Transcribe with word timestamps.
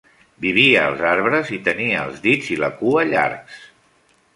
Vivia 0.45 0.85
als 0.93 1.03
arbres 1.11 1.53
i 1.57 1.61
tenia 1.69 2.03
els 2.09 2.25
dits 2.27 2.51
i 2.57 2.61
la 2.67 2.75
cua 2.83 3.09
llargs. 3.15 3.67